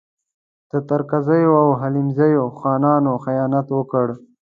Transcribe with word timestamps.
د 0.71 0.73
ترکزیو 0.89 1.53
او 1.63 1.69
حلیمزیو 1.81 2.45
خانانو 2.59 3.11
خیانت 3.25 3.67
وکړ. 3.71 4.07